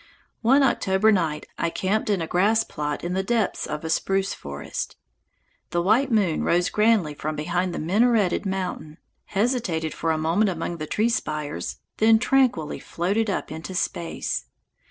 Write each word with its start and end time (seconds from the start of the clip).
One 0.41 0.63
October 0.63 1.11
night 1.11 1.45
I 1.59 1.69
camped 1.69 2.09
in 2.09 2.23
a 2.23 2.27
grass 2.27 2.63
plot 2.63 3.03
in 3.03 3.13
the 3.13 3.21
depths 3.21 3.67
of 3.67 3.83
a 3.85 3.89
spruce 3.91 4.33
forest. 4.33 4.95
The 5.69 5.79
white 5.83 6.11
moon 6.11 6.43
rose 6.43 6.71
grandly 6.71 7.13
from 7.13 7.35
behind 7.35 7.71
the 7.71 7.77
minareted 7.77 8.43
mountain, 8.43 8.97
hesitated 9.25 9.93
for 9.93 10.09
a 10.11 10.17
moment 10.17 10.49
among 10.49 10.77
the 10.77 10.87
tree 10.87 11.09
spires, 11.09 11.77
then 11.97 12.17
tranquilly 12.17 12.79
floated 12.79 13.29
up 13.29 13.51
into 13.51 13.75
space. 13.75 14.45